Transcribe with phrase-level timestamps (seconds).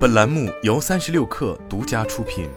[0.00, 2.48] 本栏目由三十六氪独家出品。